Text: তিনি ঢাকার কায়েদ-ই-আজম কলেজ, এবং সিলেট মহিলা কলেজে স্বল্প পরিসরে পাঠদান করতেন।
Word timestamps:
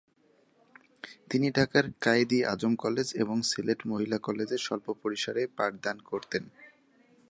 তিনি 1.29 1.47
ঢাকার 1.51 1.85
কায়েদ-ই-আজম 2.01 2.73
কলেজ, 2.75 3.07
এবং 3.15 3.37
সিলেট 3.41 3.79
মহিলা 3.85 4.17
কলেজে 4.17 4.57
স্বল্প 4.57 4.87
পরিসরে 5.01 5.41
পাঠদান 5.57 5.97
করতেন। 6.01 6.43